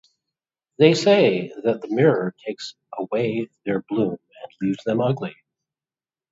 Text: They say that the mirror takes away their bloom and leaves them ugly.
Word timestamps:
They 0.79 0.95
say 0.95 1.51
that 1.63 1.81
the 1.81 1.87
mirror 1.89 2.33
takes 2.43 2.73
away 2.97 3.49
their 3.67 3.83
bloom 3.83 4.13
and 4.17 4.51
leaves 4.59 4.83
them 4.83 4.99
ugly. 4.99 5.35